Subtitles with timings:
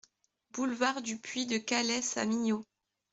[0.53, 2.65] Boulevard du Puits de Calès à Millau